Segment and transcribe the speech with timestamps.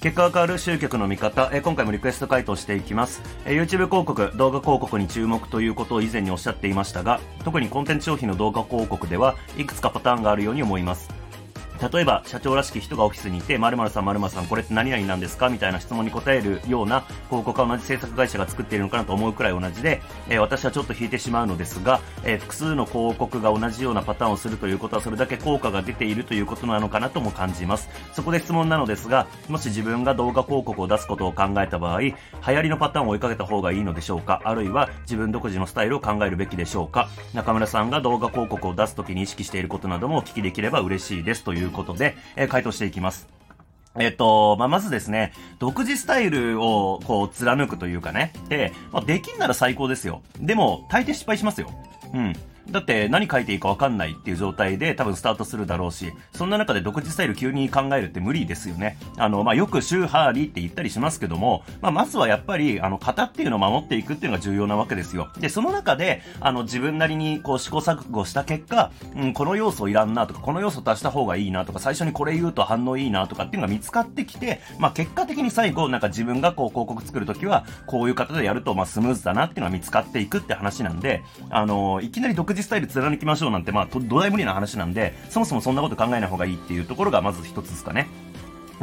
[0.00, 11.19] 結果が変わる集客の見方、え今回もリクエスト回答していきます、え YouTube 広告、動画広告に注目ということを以前におっしゃっていましたが、特にコンテンツ商品の動画広告ではいくつかパターンがあるように思います。
[11.92, 27.88] 例えば、社長らしき人がオフィスにいて、〇〇さん〇〇さんこれって何々なんですかみたいな質問に答えるような広告は同じ制作会社が作っているのかなと思うくらい同じで、えー、私はちょっと引いてしまうのですが、えー、複数の広告が同じようなパターンをするということはそれだけ効果が出ているということなのかなとも感じます。
[28.12, 34.42] そこで質問なのですが、もし自分が動画広告を出すことを考えた場合、流行りのパターンを追いかけた方がいいのでしょうか？
[34.44, 37.08] あるいは自分独自のスタイルを考えるべきでしょうか？
[37.32, 41.42] 中村さんが動画広告を出すときに意識していることなどもお聞きできれば嬉しいです。
[41.42, 43.28] ということで、えー回答していきます。
[43.98, 50.22] えっと、まあ、まずですね、独自スタイルをこう貫くというかね、で、まあ、できんなら最高ですよ。
[50.38, 51.70] でも、大抵失敗しますよ。
[52.14, 52.32] うん。
[52.70, 58.98] だって何書いていいか分かんないっていう状態で多分スタートするだろうし、そんな中で独自スタイル急に考えるって無理ですよね。
[59.16, 65.28] あの、まあ、よく週ハーリーって言ったりしますけども、まあ、まずはやっぱり、あの、型っていうのを守っていくっていうのが重要なわけですよ。
[65.38, 88.08] で、その中で、あの、自分なりにこう試行錯誤した結果、うん、この要素いらんなとか、この要素足した方がいいなとか、最初にこれ言うと反応いいなとかっていうのが見つかってきて、まあ、結果的に最後、なんか自分がこう広告作るときは、こういう方でやると、まあ、スムーズだなっていうのが見つかっていくって話なんで、あの、いきなり独自スタイル貫きましょうなんて、まあ、土台無理な話なんで、そもそもそんなこと考えない方がいいっていうところがまず一つですかね。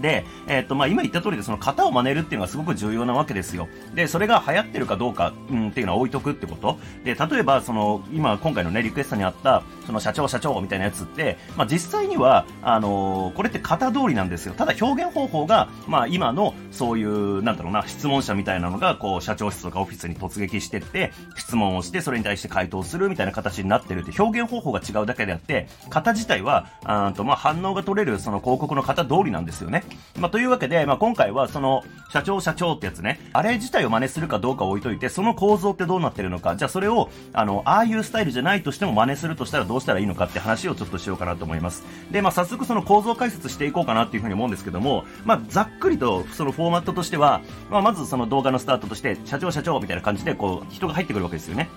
[0.00, 3.68] で、えっ、と、まあ、今言った通りで、その型を真似るっていうのがすごく重要なわけですよ。
[3.94, 6.78] で、それが流行ってるかどうか、うん、っていうのは置いとくってこと。
[7.04, 14.54] で、例えば、その、今、今回のね、リクエストにあった、その社長、社長みたいなやつって、まあ、実際には、あのー、これって型通りなんですよ。
[14.54, 29.83] ただ表現方法が、まあ、今の、そういう、なんだろうな、質問者みたいなのが、こう、社長室とかオフィスに突撃してって、質問をして、それに対して回答するみたいな形になってるって、表現方法が違うだけであって、型自体は、あと、まあ、反応が取れる、その広告の型通りなんですよね。
[30.18, 41.82] まあ、というわけで、まあ、今回はその、社長社長ってやつね、あれ自体を真似するかどうか置いといて、その構造ってどうなってるのか、じゃあそれを、あの、ああいうスタイルじゃないとしても真似するとしたらどうしたらいいのかって話をちょっとしようかなと思います。
[42.12, 51.68] で、まあ、早速その構造解説していこうかなっていうふうに思うんですけども、まあ、ざっくりとそのフォーマットとしては、まあ、まずその動画のスタートとして、社長社長みたいな感じで、こう、人が入ってくるわけですよね。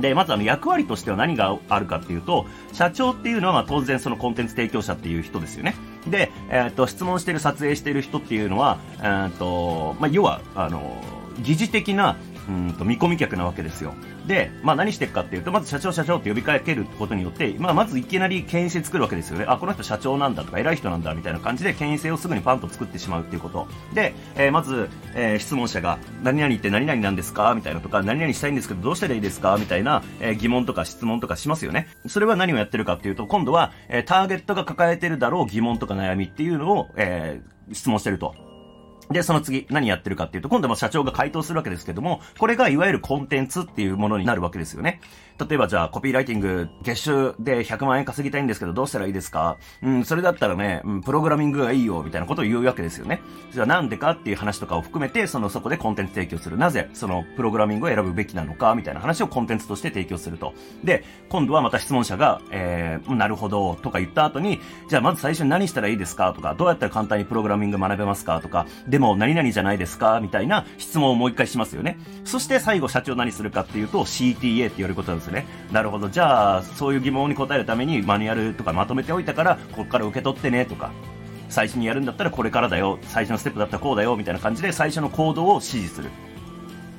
[0.00, 5.74] で、まずあの役割としては何があるかっていうと、社長っていうのはま当然そのコンテンツ提供者っていう人ですよね。
[6.06, 10.96] で、えー、っと、質問してる、撮影してる人っていうのは、えー、っと、まあ、要は、あの、
[11.42, 12.16] 疑似的な、
[12.48, 13.94] うんと見込み客なわけですよ。
[14.26, 19.44] で、まあ何していくかっていうと、まず社長社長って呼びかけることによって、まあまずいきなり権威性作るわけですよね。
[19.46, 23.68] あ、この人社長なんだとか偉い人なんだみたいな感じで権威性をすぐにパンと作ってしまうっていうこと。
[23.94, 27.54] で、えー、まず、えー、質問者が、何々って何々なんですか？
[27.54, 29.56] みたいなとか、何々したいんですけどどうしたらいいですか？
[29.58, 31.88] みたいな、えー、疑問とか質問とかしますよね。
[32.06, 37.40] それは何をやってるかっていうと、今度は、えターゲットが抱えてるだろう疑問とか悩みっていうのを、え
[37.72, 38.34] 質問してると。
[39.10, 45.00] で、その次、何やってるかっていうと、今度も社長が回答するわけですけども、これがいわゆるコンテンツっていうものになるわけですよね。
[45.38, 49.56] 例えばじゃあ、コピーライティング、月収で100万円稼ぎたいんですけど、どうしたらいいですか？
[49.82, 53.20] うん、それだったらね、うん、プログラミングがいいよ、みたいなことを言うわけですよね。
[53.52, 56.58] じゃあなんでかっていう話とかを含めて、その、そこでコンテンツ提供する。
[56.58, 60.54] なぜ、その、プログラミングを選ぶべきなのか、みたいな話をコンテンツとして提供すると。
[60.82, 66.32] で、今度はまた質問者が、えー、なるほど、とか言った後に、じゃあまず最初に何したらいいですか？
[66.32, 68.40] とか、どうやったら簡単にプログラミング学べますか？
[68.40, 68.66] とか、
[68.98, 72.00] でも何々じゃないですかみたいな質問をもう一回しますよね。
[72.24, 75.46] そして最後社長何するかっていうと CTA って言われることなんですね。
[75.70, 76.08] なるほど。
[76.08, 80.90] じゃあ、そういう疑問に答えるためにマニュアルとかまとめておいたから、ここから受け取ってねとか。
[81.48, 82.98] 最初にやるんだったらこれからだよ。
[83.02, 84.16] 最初のステップだったらこうだよ。
[84.16, 86.10] みたいな感じで最初の行動を指示する。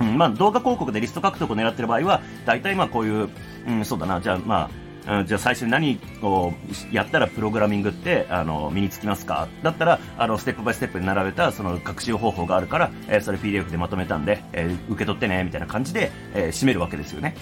[0.00, 3.28] うん、まあ動画広告でリスト獲得を狙ってる場合は、大体まあこういう、
[3.66, 6.52] うん、そうだな、じゃあまあ、うん、じゃあ最初に何を
[6.92, 9.48] やったらプログラミングってあの身につきますか？
[9.62, 17.34] だったらあのステップバイステップに並べたその学習方法があるから、えー、それ PDF でまとめたんで、えー、受け取ってねみたいな感じで、えー、締めるわけですよね。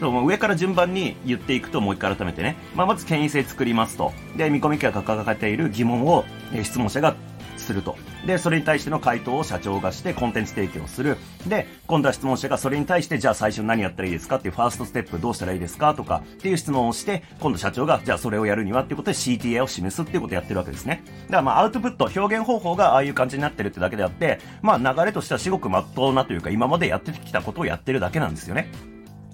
[0.00, 4.12] 上から順番に言っていくともう一回改めてね、まあ、まず権威性作りますと。
[4.36, 7.14] で、見込み客が抱えている疑問を、え質問者が
[7.62, 7.96] すると。
[8.26, 11.16] で、それに対しての回答を社長がしてコンテンツ提供する。
[11.46, 14.36] で、今度は質問者がそれに対してじゃあ最初何やったらいいですか？
[14.36, 15.94] っていうファーストステップどうしたらいいですか？
[15.94, 21.02] とかっていう質問をして、今度社長がじゃあそれをやるにはっていうことで CTA を示すっていうことをやってるわけですね。
[21.26, 28.68] だからまあアウトプット、表現方法がああいう感じになってるってだけであって、まあ流れとしては至極真っ当なというか今までやってきたことをやってるだけなんですよね。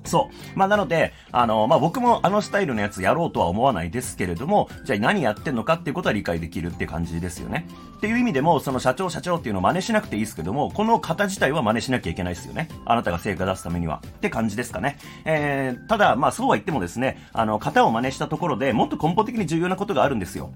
[0.08, 0.58] そう。
[0.58, 7.66] まあ、なので、あの、まあ、僕もあのスタイルのやつやろうとは思わないですけれども、じゃあ何やってんのかっていうことは理解できるって感じですよね。
[7.98, 12.68] っていう意味でも、その社長社長っていうのを真似しなくていいですけども、この型自体は真似しなきゃいけないですよね。
[12.84, 14.02] あなたが成果出すためには。
[14.06, 14.98] って感じですかね。
[15.24, 20.52] えー、ただ、まあ、そうは言ってもですね、あの、型を真似したところでもっと根本的に重要なことがあるんですよ。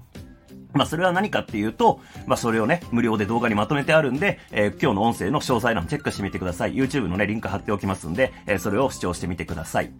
[0.73, 6.73] まあ、それは何かっていうと、まあ、それをね、無料で動画にまとめてあるんで、えー、今日の音声の詳細欄チェックしてみてください。
[6.73, 9.91] YouTube のね、リンク貼っておきますんで、えー、それを視聴してみてください。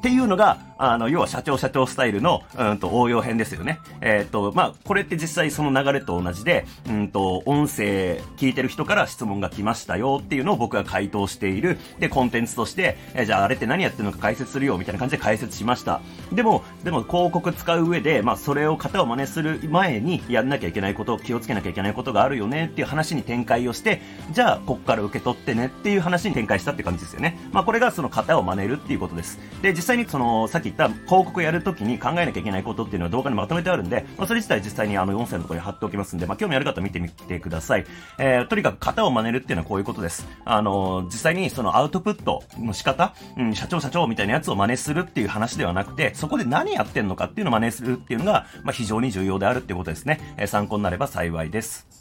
[0.00, 3.80] っていうのが、あの、要は社長社長スタイルの、うんと、応用編ですよね。
[4.00, 11.78] えっ、と、まあ、これって実際その流れと同じで、うんと、音声聞いてる人から質問が来ましたよっていうのを僕が回答している。
[11.98, 16.00] で、コンテンツとして、えー、じゃああれって何やってるのか解説するよみたいな感じで解説しました。
[16.32, 24.00] でも、でも広告使う上で、まあ、それを型を真似する前にやんなきゃいけないこと、気をつけなきゃいけないことがあるよねっていう話に展開をして、
[24.32, 27.38] じゃあ、こっから受け取ってねっていう話に展開したって感じですよね。
[27.52, 29.38] まあ、これがその型を真似るっていうことです。
[29.62, 37.84] で、実際にその、さっき言った広告やるときに考えなきゃいけないことっていうのは動画にまとめてあるんで、まあ、それ自体実際にあの音声のところに貼っておきますんで、まあ、興味ある方見てみてください。
[38.18, 40.26] えー、とにかく型を真似るっていうのはこういうことです。
[40.44, 50.20] あの、実際にそのアウトプットの仕方、うん、社長社長みたいなやつを真似するっていう話ではなくて、そこで何何やってんのかっていうのを真似するっていうのが、まあ、非常に重要であるっていうことですね。
[50.38, 51.99] え、参考になれば幸いです。